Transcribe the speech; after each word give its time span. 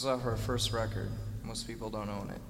is 0.00 0.06
off 0.06 0.24
our 0.24 0.36
first 0.36 0.72
record. 0.72 1.10
Most 1.44 1.66
people 1.66 1.90
don't 1.90 2.08
own 2.08 2.30
it. 2.30 2.40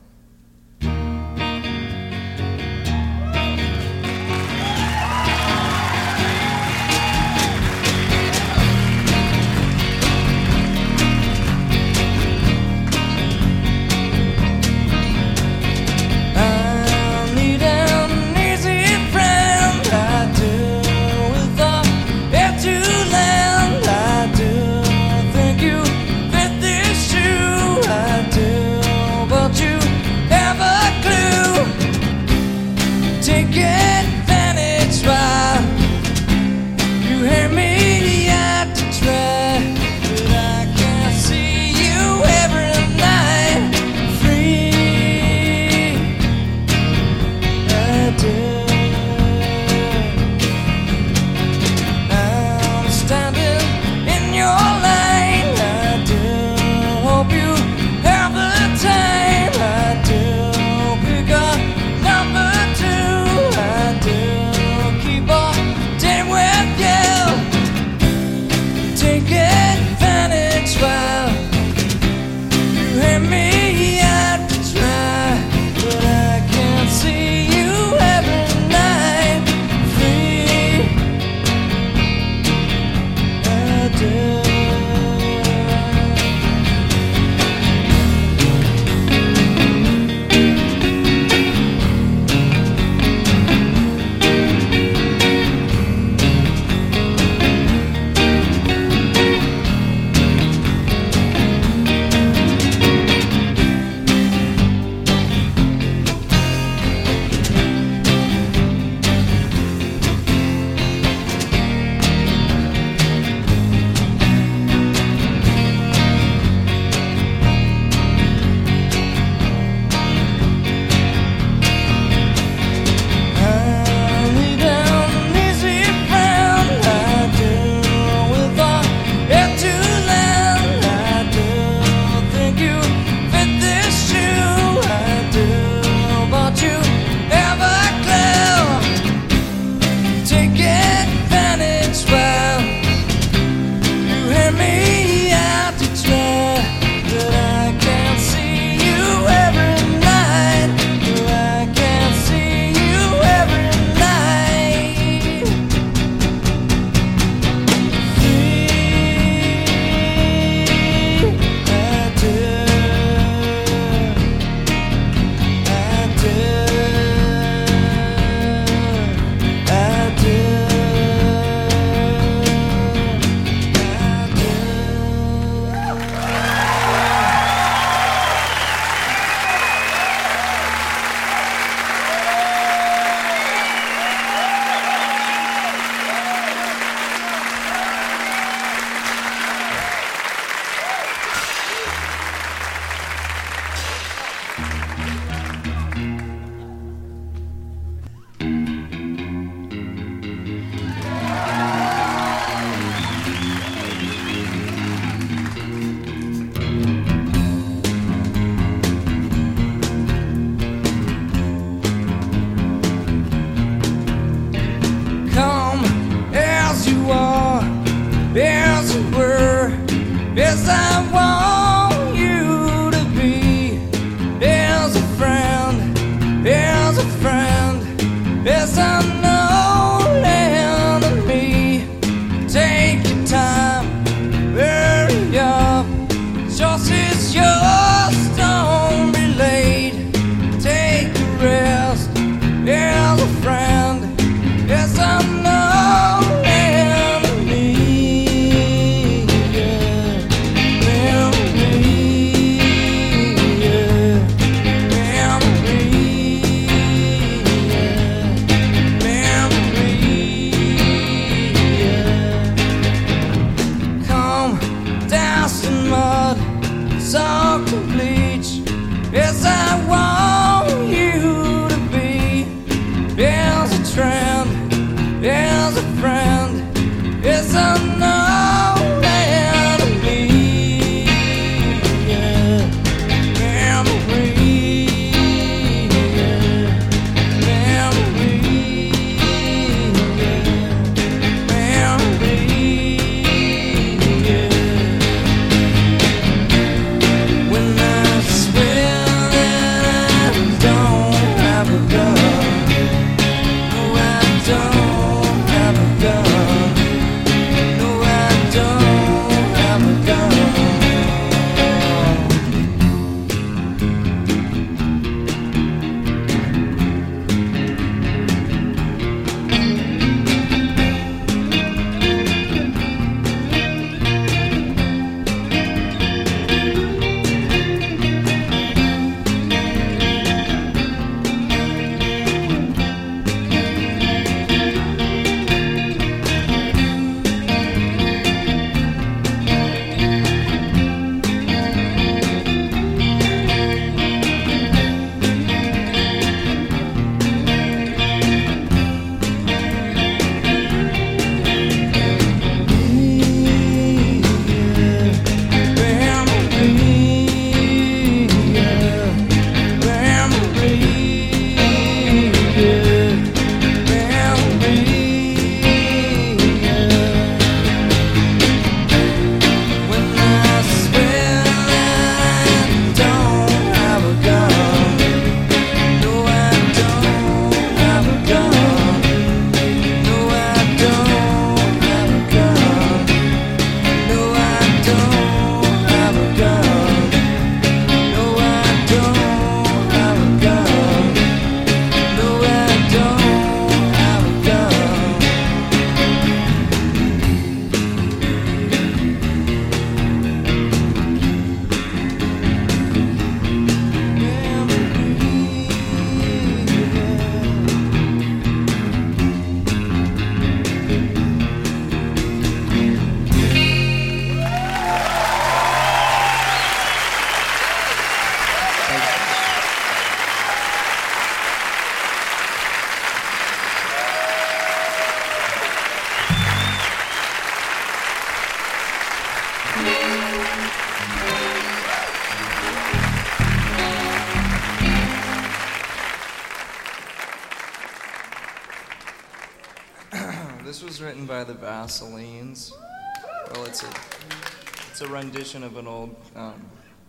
rendition 445.20 445.62
of 445.62 445.76
an 445.76 445.86
old 445.86 446.16
um, 446.34 446.62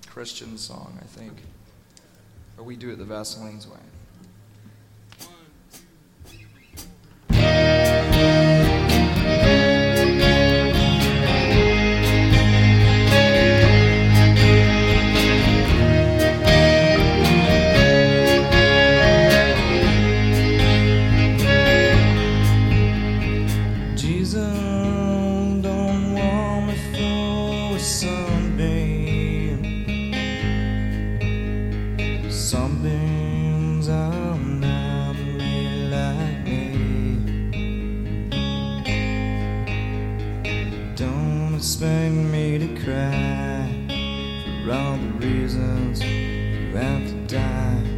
Christian 0.08 0.58
song, 0.58 0.98
I 1.02 1.06
think. 1.06 1.32
Or 2.58 2.64
we 2.66 2.76
do 2.76 2.92
it 2.92 2.98
the 2.98 3.06
Vaseline's 3.06 3.66
way. 3.66 3.80
expect 41.62 42.12
me 42.16 42.58
to 42.58 42.68
cry 42.84 43.70
for 44.66 44.72
all 44.72 44.98
the 44.98 45.28
reasons 45.28 46.04
you 46.04 46.76
have 46.76 47.06
to 47.06 47.14
die? 47.28 47.91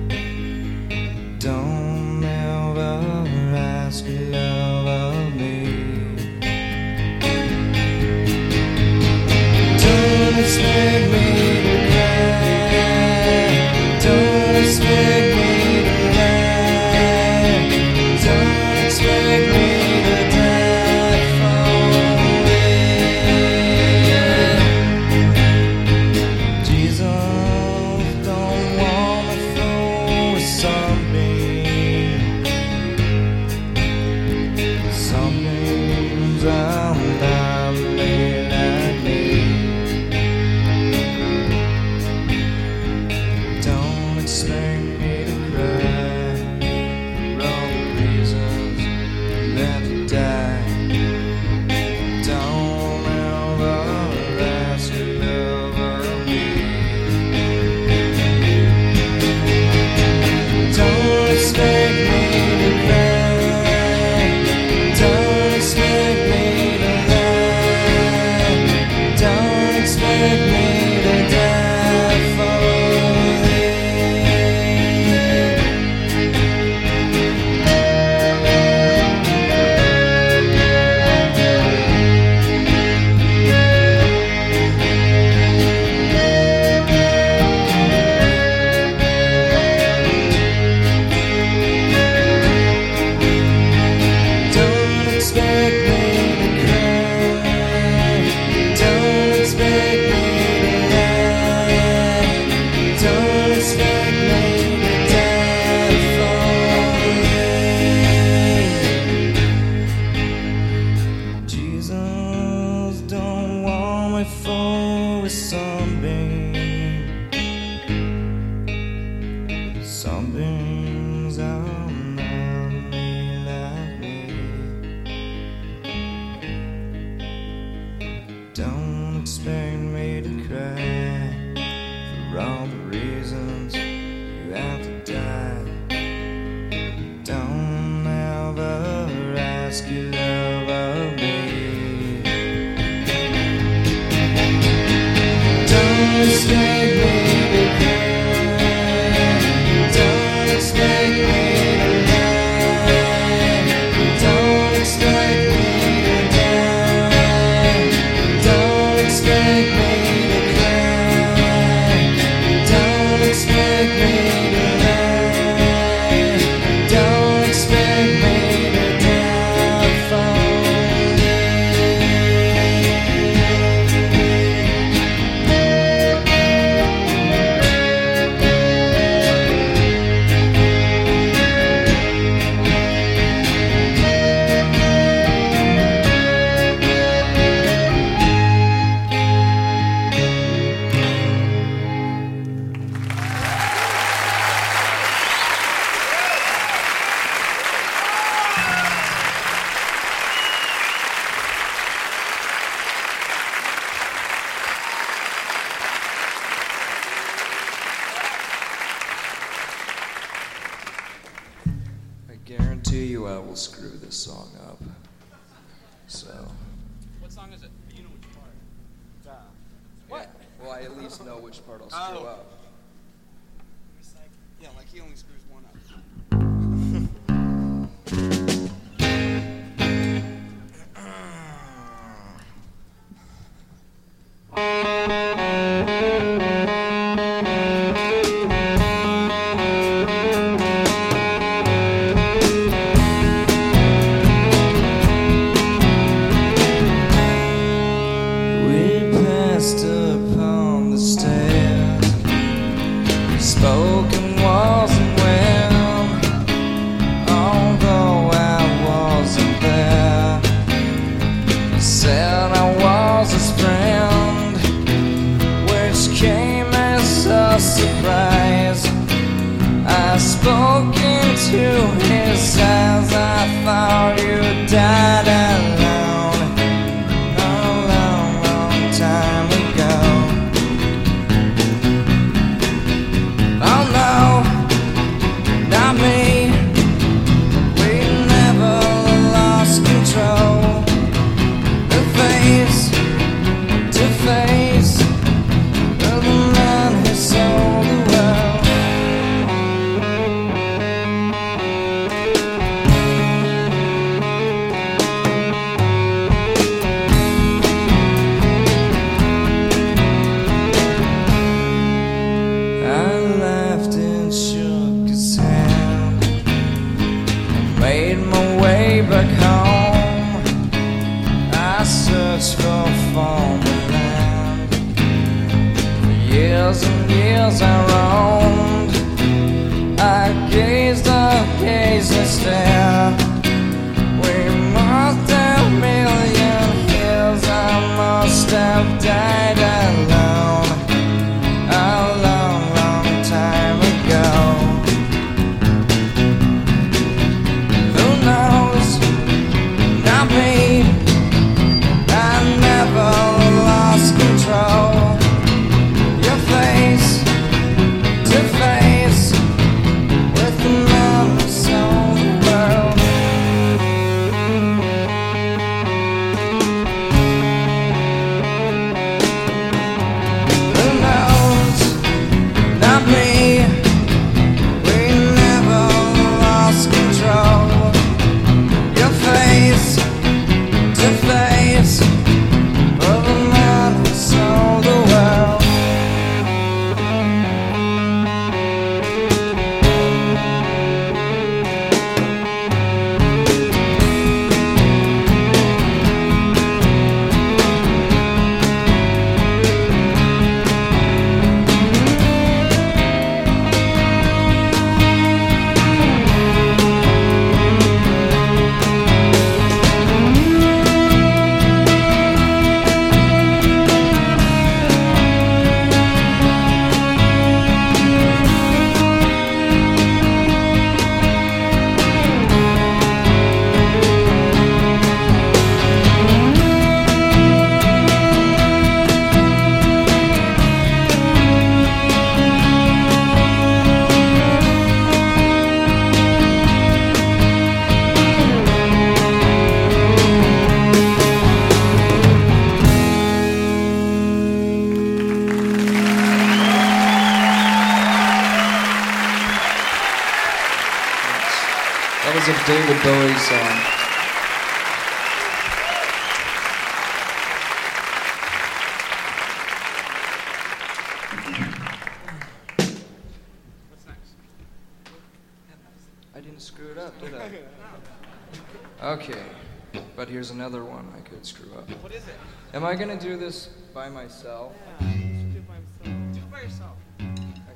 myself. 474.23 474.73
Yeah, 475.01 475.07
do 475.07 475.17
it. 475.17 476.33
Do 476.33 476.39
it 476.39 476.51
by 476.51 476.61
yourself. 476.61 476.97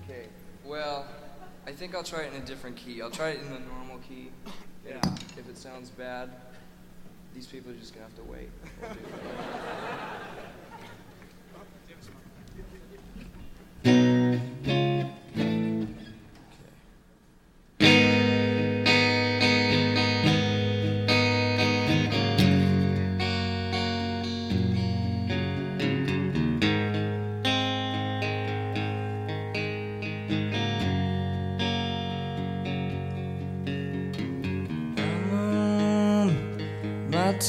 Okay. 0.03 0.27
Well, 0.63 1.05
I 1.65 1.71
think 1.73 1.93
I'll 1.93 2.03
try 2.03 2.21
it 2.21 2.33
in 2.33 2.41
a 2.41 2.45
different 2.45 2.77
key. 2.77 3.01
I'll 3.01 3.11
try 3.11 3.29
it 3.29 3.41
in 3.41 3.51
the 3.51 3.59
normal 3.59 3.97
key. 4.07 4.31
yeah. 4.87 5.01
If, 5.37 5.49
it 5.49 5.57
sounds 5.57 5.89
bad, 5.89 6.29
these 7.35 7.47
people 7.47 7.71
are 7.71 7.75
just 7.75 7.93
gonna 7.93 8.05
have 8.05 8.15
to 8.15 8.23
wait. 8.23 8.49
We'll 13.83 14.39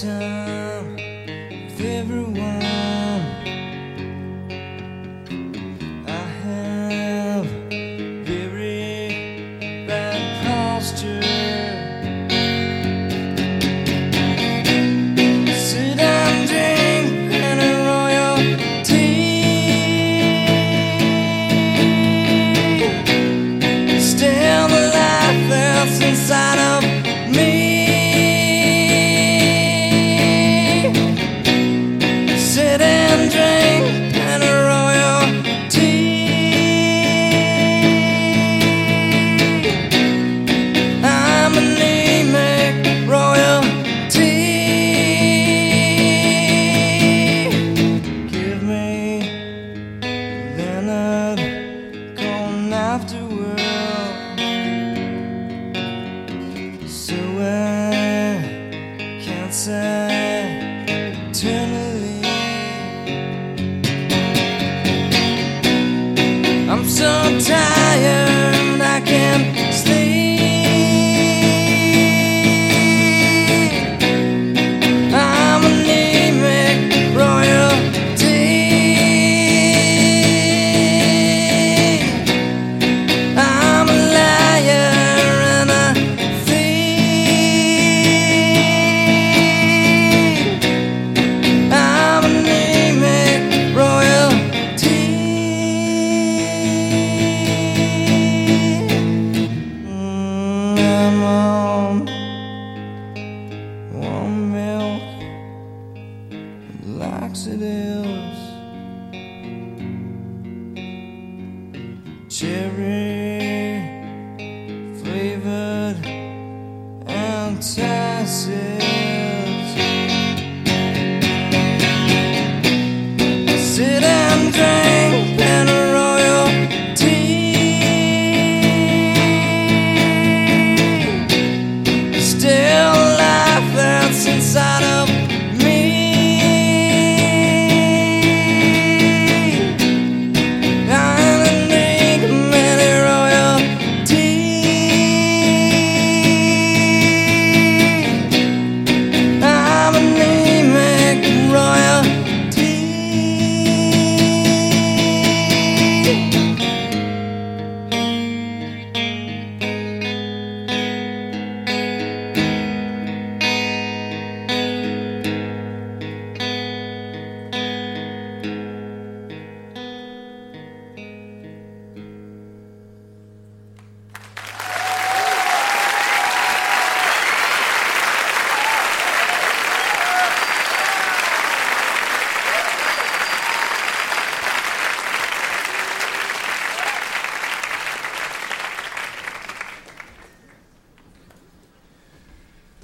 time. 0.01 0.48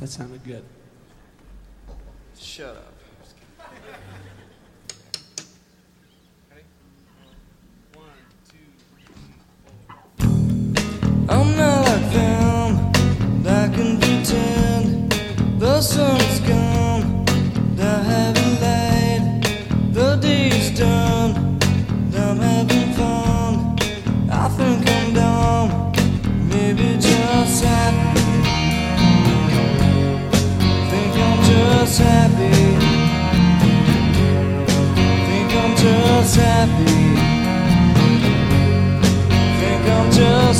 That 0.05 0.11
sounded 0.11 0.45
good. 0.45 0.62
Shut 2.38 2.77
up. 2.77 2.93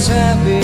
happy. 0.09 0.64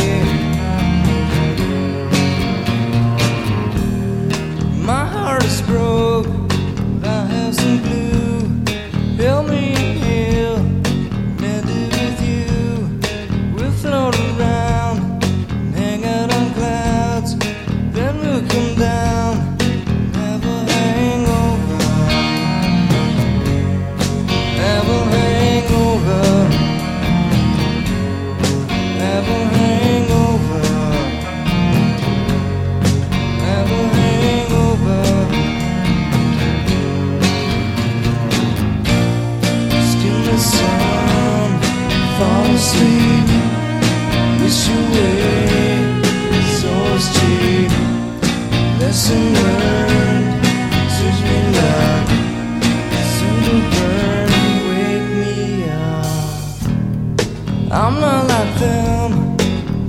I 58.01 58.03
not 58.03 58.29
like 58.29 58.59
them, 58.59 59.37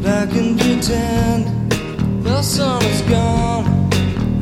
but 0.02 0.06
I 0.06 0.26
can 0.26 0.58
pretend 0.58 1.72
the 2.24 2.42
sun 2.42 2.84
is 2.84 3.02
gone. 3.04 3.64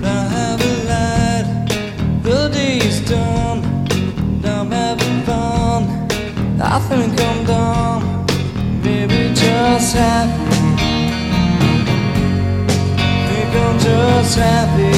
I 0.03 0.21
haven't 0.37 0.81
lied. 0.89 1.69
The 2.23 2.49
day 2.49 2.77
is 2.77 2.99
done. 3.07 3.59
I'm 4.43 4.71
having 4.71 5.21
fun. 5.21 5.83
I 6.59 6.79
think 6.89 7.13
I'm 7.21 7.45
dumb. 7.45 8.25
Maybe 8.83 9.35
just 9.35 9.93
happy. 9.93 10.49
Think 13.27 13.55
I'm 13.63 13.79
just 13.79 14.35
happy. 14.35 14.93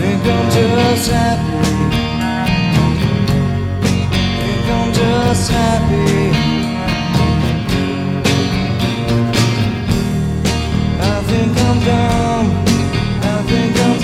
Think 0.00 0.24
I'm 0.24 0.50
just 0.50 1.10
happy. 1.10 1.49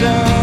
down. 0.00 0.35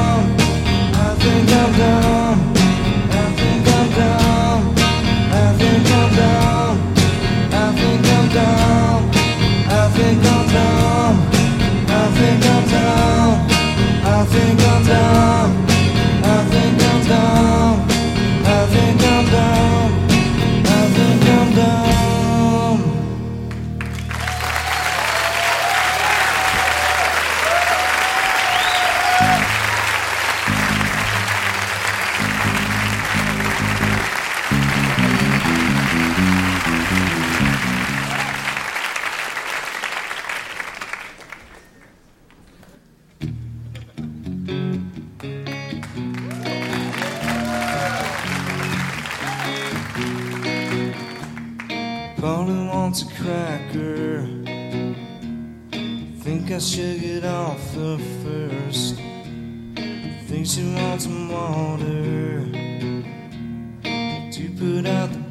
put 64.63 64.85
out 64.85 65.11
the 65.11 65.22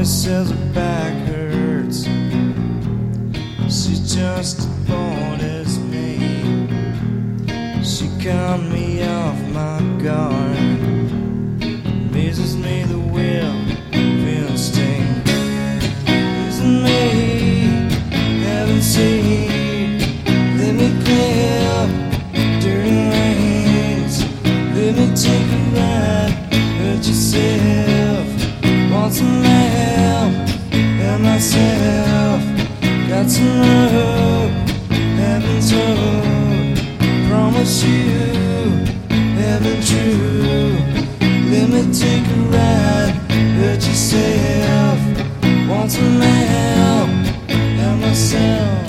Tony 0.00 0.08
says 0.08 0.50
her 0.50 0.72
back 0.72 1.12
hurts. 1.28 2.04
She's 3.64 4.00
just 4.14 4.60
as 4.60 4.66
bored 4.88 5.42
as 5.42 5.78
me. 5.78 6.16
She 7.84 8.08
caught 8.24 8.62
me 8.62 9.04
off 9.04 9.38
my 9.52 9.78
guard. 10.02 10.56
Amazes 12.08 12.56
me 12.56 12.84
the 12.84 12.98
will 12.98 13.54
instinct. 14.26 15.28
is 16.48 16.62
me 16.62 17.90
heaven 18.40 18.80
seen? 18.80 19.98
Let 20.56 20.74
me 20.76 20.88
clean 21.04 21.66
up 21.76 21.90
dirty. 22.62 23.04
Let 24.74 24.96
me 24.96 25.14
take 25.14 25.48
a 25.52 25.62
ride 25.76 26.32
Hurt 26.78 27.06
yourself. 27.06 28.26
Once 28.90 29.20
a 29.20 29.24
man 29.24 29.69
myself 31.40 32.42
got 33.08 33.30
some 33.30 33.62
hope, 33.94 34.52
heaven's 35.16 35.70
hope. 35.70 36.76
Promise 37.30 37.82
you, 37.82 38.84
heaven 39.40 39.80
true. 39.80 40.76
Let 41.50 41.70
me 41.70 41.82
take 41.94 42.26
a 42.26 42.40
ride, 42.52 43.14
hurt 43.56 43.82
yourself. 43.88 44.98
Want 45.66 45.90
some 45.90 46.20
help, 46.20 47.08
help 47.48 48.00
myself. 48.00 48.79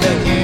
You. 0.00 0.41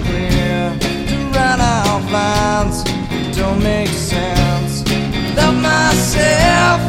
lines 2.12 2.84
don't 3.36 3.62
make 3.64 3.90
sense. 3.90 4.84
Love 5.36 5.56
myself 5.56 6.80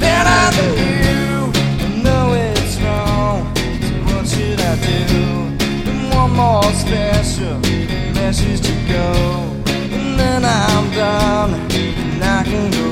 better 0.00 0.42
than 0.56 0.72
you. 1.06 1.52
I 1.84 1.88
know 2.04 2.24
it's 2.32 2.76
wrong, 2.80 3.38
so 3.86 3.94
what 4.06 4.24
should 4.26 4.60
I 4.60 4.74
do? 4.88 5.06
One 6.16 6.32
more 6.42 6.70
special 6.84 7.58
message 8.14 8.60
to 8.68 8.74
go, 8.96 9.08
and 9.96 10.18
then 10.18 10.44
I'm 10.44 10.84
done, 10.92 11.54
and 11.72 12.24
I 12.24 12.44
can 12.44 12.70
go. 12.70 12.91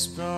whisper 0.00 0.29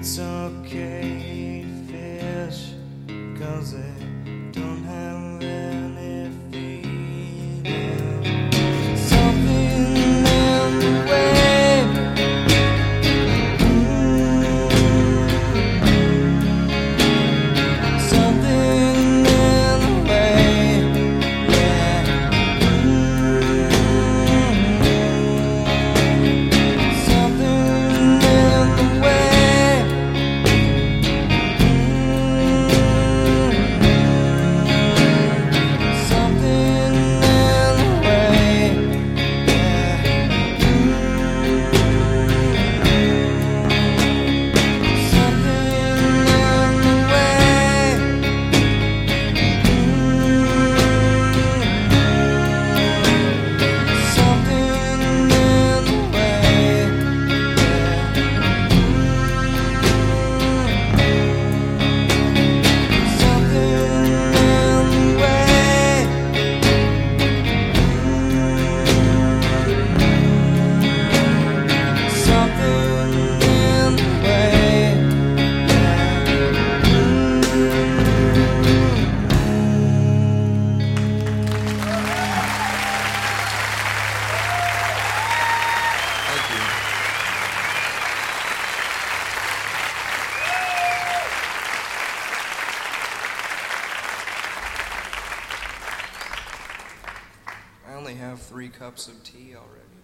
It's 0.00 0.20
okay, 0.20 1.66
fish, 1.88 2.70
cause 3.36 3.72
it 3.72 4.17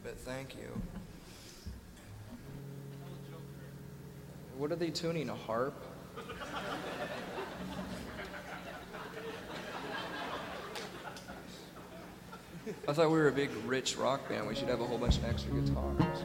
but 0.05 0.19
thank 0.19 0.55
you. 0.55 0.71
What 4.59 4.71
are 4.71 4.77
they 4.77 4.91
tuning? 4.91 5.31
A 5.31 5.35
harp? 5.35 5.75
I 12.87 12.93
thought 12.93 13.11
we 13.11 13.17
were 13.19 13.29
a 13.29 13.33
big, 13.33 13.51
rich 13.67 13.97
rock 13.97 14.29
band. 14.29 14.47
We 14.47 14.55
should 14.55 14.69
have 14.69 14.81
a 14.81 14.85
whole 14.85 14.99
bunch 14.99 15.17
of 15.17 15.25
extra 15.25 15.53
guitars. 15.53 16.25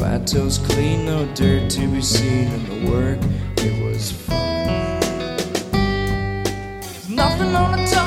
Plateau's 0.00 0.56
clean, 0.56 1.04
no 1.04 1.26
dirt 1.34 1.68
to 1.72 1.86
be 1.86 2.00
seen, 2.00 2.48
and 2.48 2.66
the 2.68 2.90
work, 2.90 3.18
it 3.58 3.84
was 3.84 4.10
fun. 4.10 4.66
Nothing 7.14 7.54
on 7.54 7.72
the 7.72 7.86
top 7.86 7.99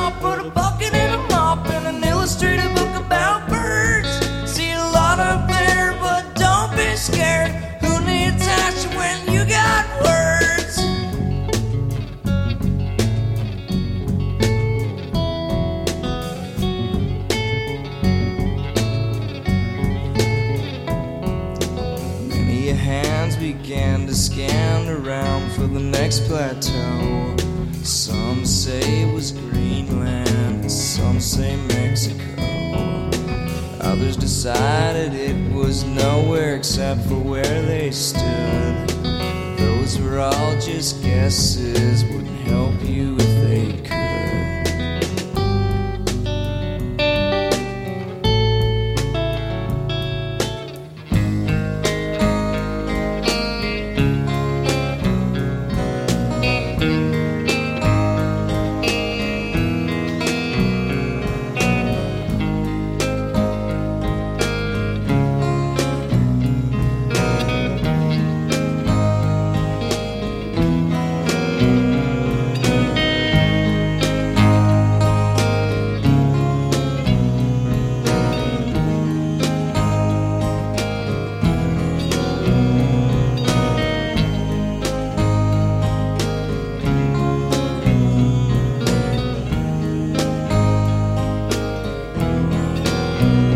next 26.04 26.28
plateau. 26.28 27.34
Some 27.82 28.46
say 28.46 28.82
it 29.04 29.14
was 29.14 29.32
Greenland, 29.32 30.70
some 30.70 31.22
say 31.22 31.56
Mexico. 31.68 32.44
Others 33.80 34.18
decided 34.18 35.14
it 35.14 35.54
was 35.54 35.86
nowhere 35.86 36.58
except 36.58 37.00
for 37.08 37.16
where 37.16 37.62
they 37.62 37.90
stood. 37.92 38.90
Those 39.58 39.98
were 39.98 40.20
all 40.20 40.52
just 40.60 41.02
guesses, 41.02 42.04
That's 93.24 93.53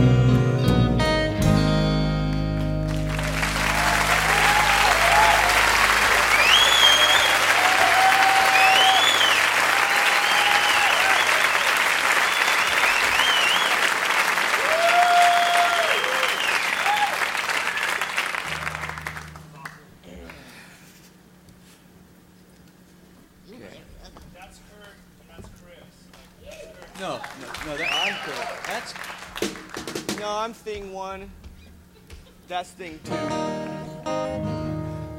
That's 32.48 32.70
thing 32.70 32.98
two. 33.04 33.12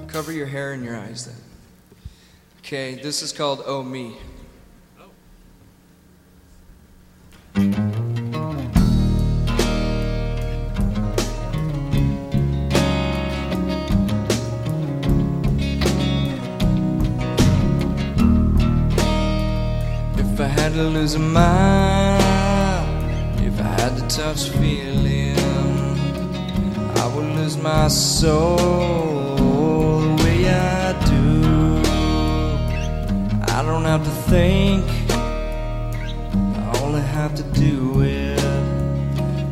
Cover 0.07 0.33
your 0.33 0.47
hair 0.47 0.73
and 0.73 0.83
your 0.83 0.97
eyes 0.97 1.27
then. 1.27 1.37
Okay, 2.61 2.95
this 2.95 3.21
is 3.23 3.33
called 3.33 3.63
Oh 3.67 3.83
Me. 3.83 4.17
If 20.17 20.41
I 20.41 20.47
had 20.47 20.73
to 20.73 20.85
lose 20.85 21.15
a 21.15 21.19
mind, 21.19 22.23
if 23.45 23.61
I 23.61 23.65
had 23.65 23.99
to 23.99 24.07
touch 24.17 24.49
feeling, 24.49 25.18
lose 27.49 27.57
my 27.63 27.89
soul 27.89 28.57
the 30.01 30.23
way 30.23 30.51
I 30.51 30.93
do. 31.07 31.81
I 33.57 33.63
don't 33.63 33.85
have 33.85 34.05
to 34.05 34.11
think, 34.31 34.85
I 35.11 36.81
only 36.83 37.01
have 37.01 37.35
to 37.37 37.43
do 37.59 38.03
it. 38.03 38.37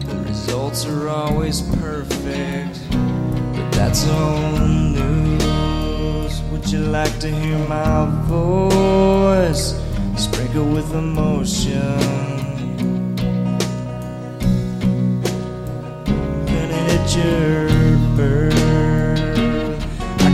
The 0.06 0.16
results 0.28 0.84
are 0.84 1.08
always 1.08 1.62
perfect, 1.62 2.80
but 2.90 3.70
that's 3.72 4.06
old 4.08 4.60
news. 4.98 6.42
Would 6.50 6.70
you 6.70 6.80
like 6.80 7.18
to 7.20 7.30
hear 7.30 7.58
my 7.66 8.04
voice 8.24 9.80
Sprinkle 10.16 10.68
with 10.68 10.92
emotion? 10.92 11.96
Then 16.44 16.70
I 18.18 18.20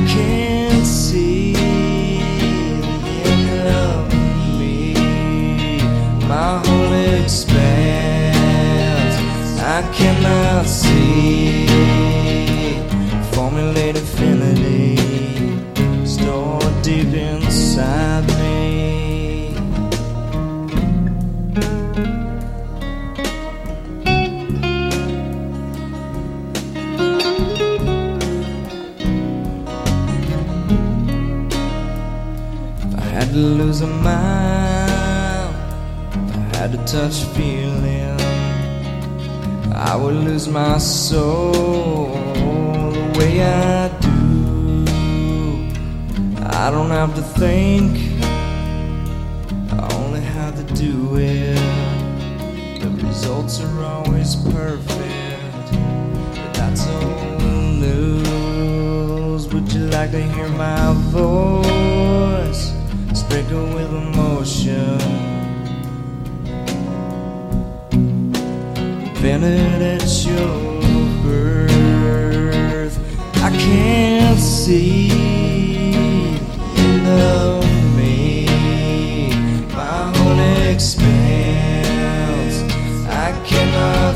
can't 0.06 0.86
see 0.86 1.52
the 1.52 3.16
end 3.26 3.68
of 3.68 4.08
me. 4.56 4.94
My 6.28 6.62
whole 6.64 6.92
expanse, 7.24 8.36
I 9.58 9.82
cannot 9.92 10.66
see. 10.66 11.66
Formulate 13.32 13.96
mile, 34.03 35.50
I 36.14 36.57
had 36.57 36.74
a 36.74 36.84
touch 36.84 37.24
feeling, 37.34 38.20
I 39.74 39.96
would 39.96 40.14
lose 40.14 40.48
my 40.48 40.78
soul 40.78 41.53
the 42.92 43.18
way 43.18 43.42
I 43.42 43.88
do. 44.00 44.11
I 46.64 46.70
don't 46.70 46.90
have 46.90 47.14
to 47.14 47.22
think, 47.22 47.90
I 49.72 49.88
only 49.94 50.20
have 50.20 50.55
to 50.57 50.74
do 50.74 51.16
it. 51.16 51.59
The 52.80 52.90
results 53.07 53.61
are 53.61 53.84
always 53.84 54.36
perfect, 54.36 55.66
but 56.36 56.55
that's 56.55 56.86
old 56.88 57.42
news. 57.84 59.46
Would 59.53 59.72
you 59.72 59.86
like 59.86 60.11
to 60.12 60.22
hear 60.22 60.48
my 60.48 60.92
voice 61.11 62.41
sprinkled 63.32 63.72
with 63.72 63.90
emotion? 63.90 65.00
Invented 69.08 69.80
at 69.80 70.04
your 70.26 70.82
birth, 71.22 72.98
I 73.36 73.48
can't 73.56 74.38
see 74.38 75.08
end 76.76 77.96
me. 77.96 78.46
My 79.68 80.12
whole 80.14 80.40
expanse, 80.70 82.56
I 83.08 83.32
cannot 83.46 84.11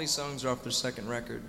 these 0.00 0.10
songs 0.10 0.46
are 0.46 0.48
off 0.48 0.62
their 0.62 0.72
second 0.72 1.08
record. 1.10 1.42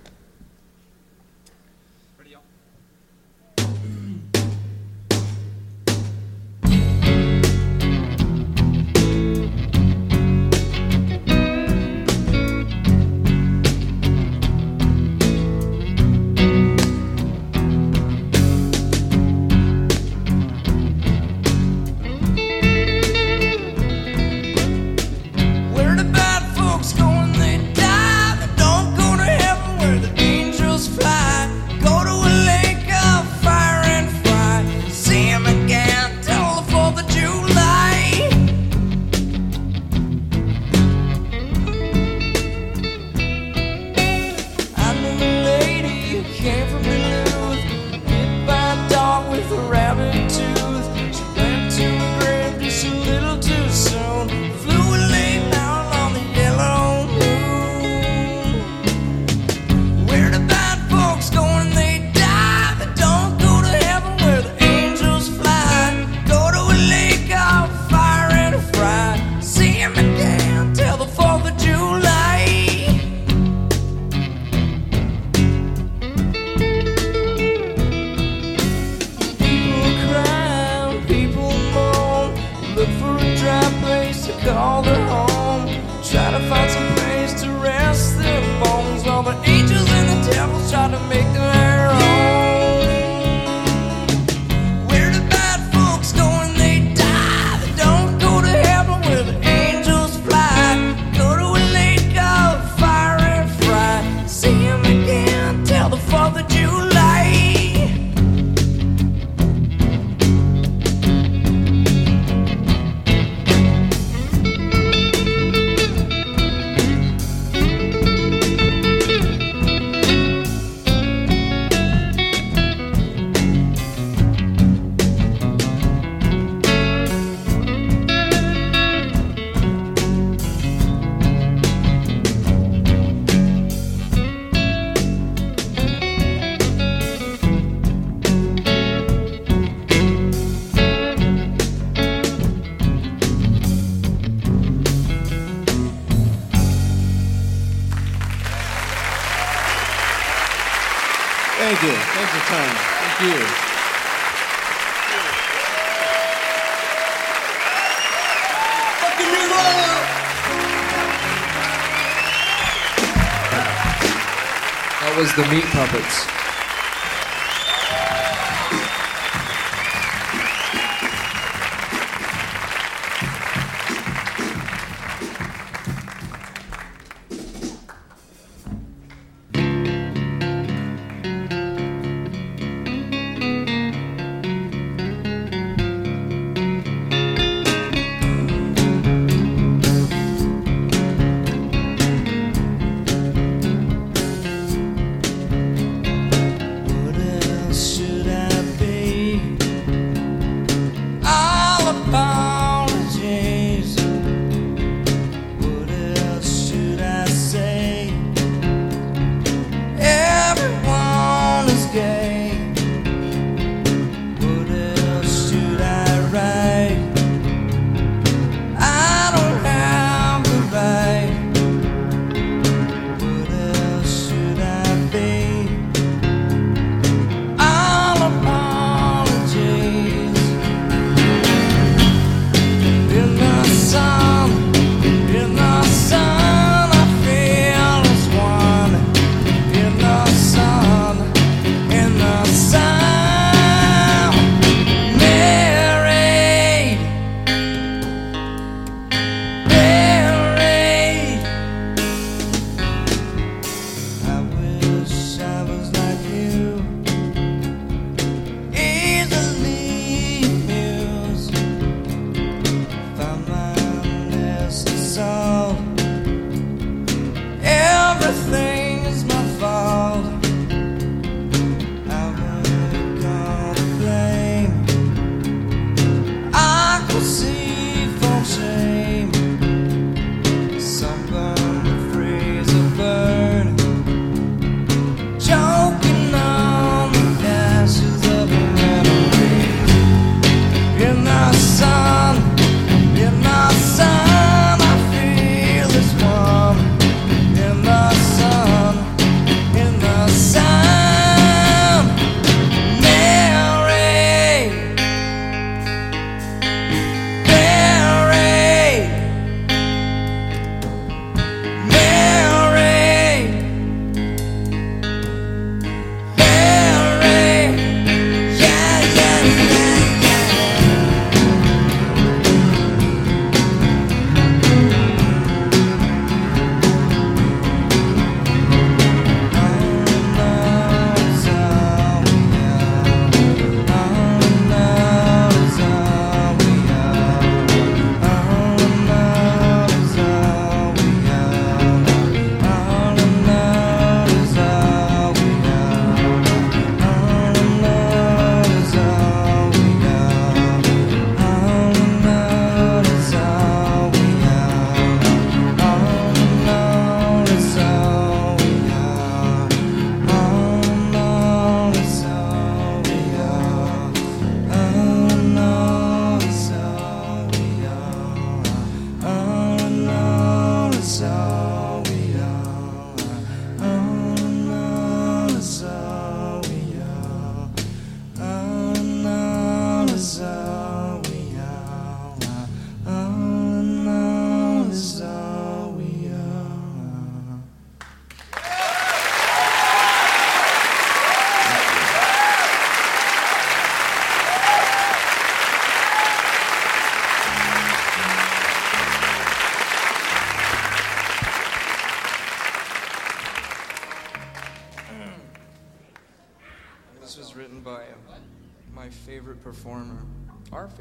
That 165.12 165.18
was 165.18 165.34
the 165.34 165.46
Meat 165.54 165.64
Puppets. 165.64 166.41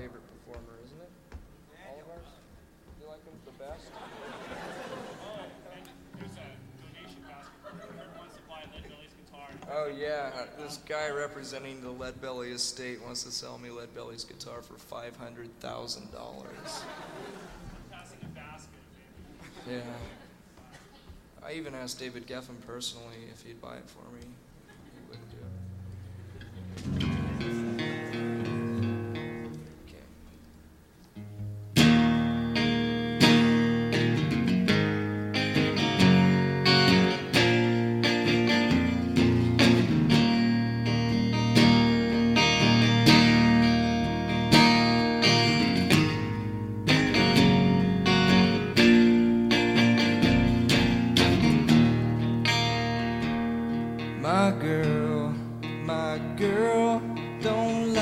favorite 0.01 0.23
performer, 0.33 0.79
isn't 0.83 0.97
it? 0.99 1.11
All 1.87 1.99
of 1.99 2.09
ours? 2.09 2.25
You 2.99 3.07
like 3.07 3.23
him 3.23 3.33
the 3.45 3.51
best? 3.63 3.91
Oh 9.73 9.87
yeah, 9.87 10.31
this 10.59 10.79
guy 10.85 11.09
representing 11.11 11.81
the 11.81 11.89
Lead 11.89 12.19
Belly 12.21 12.49
estate 12.49 13.01
wants 13.01 13.23
to 13.23 13.31
sell 13.31 13.57
me 13.57 13.69
Lead 13.69 13.95
Belly's 13.95 14.25
guitar 14.25 14.61
for 14.61 14.73
five 14.73 15.15
hundred 15.15 15.49
thousand 15.61 16.11
dollars. 16.11 16.83
Yeah. 19.69 19.79
I 21.45 21.53
even 21.53 21.73
asked 21.73 21.99
David 21.99 22.27
Geffen 22.27 22.59
personally 22.67 23.29
if 23.31 23.43
he'd 23.43 23.61
buy 23.61 23.77
it 23.77 23.89
for 23.89 24.03
me. 24.13 24.25
He 24.93 25.09
wouldn't 25.09 25.31
do 26.99 27.07
it. 27.15 27.20
Girl, 56.71 57.01
don't 57.41 57.93
lie 57.93 58.00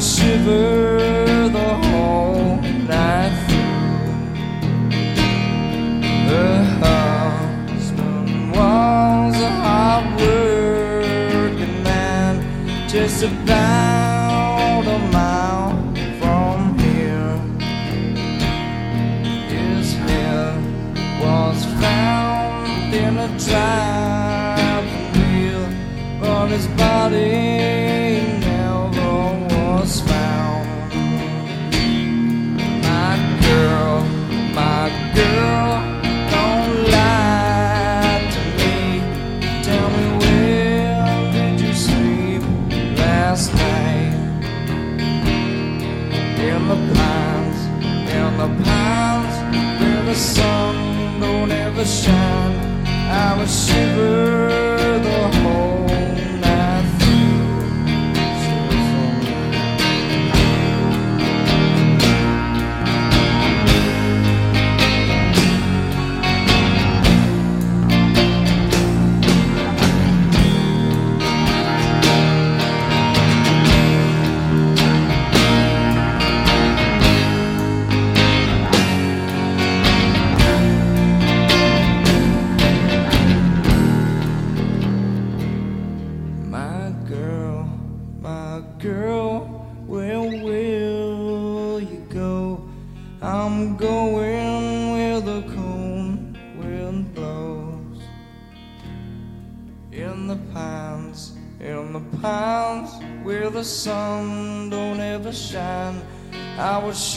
shiver 0.00 0.97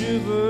shiver 0.02 0.41